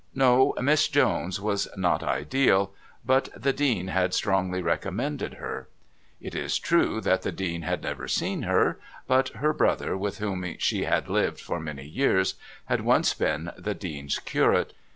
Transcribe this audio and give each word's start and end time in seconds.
No, 0.15 0.55
Miss 0.59 0.87
Jones 0.87 1.39
was 1.39 1.67
not 1.77 2.01
ideal, 2.01 2.73
but 3.05 3.29
the 3.37 3.53
Dean 3.53 3.89
had 3.89 4.15
strongly 4.15 4.59
recommended 4.59 5.35
her. 5.35 5.67
It 6.19 6.33
is 6.33 6.57
true 6.57 6.99
that 7.01 7.21
the 7.21 7.31
Dean 7.31 7.61
had 7.61 7.83
never 7.83 8.07
seen 8.07 8.41
her, 8.41 8.79
but 9.05 9.29
her 9.29 9.53
brother, 9.53 9.95
with 9.95 10.17
whom 10.17 10.55
she 10.57 10.85
had 10.85 11.07
lived 11.07 11.39
for 11.39 11.59
many 11.59 11.85
years, 11.85 12.33
had 12.65 12.81
once 12.81 13.13
been 13.13 13.51
the 13.55 13.75
Dean's 13.75 14.17
curate. 14.17 14.73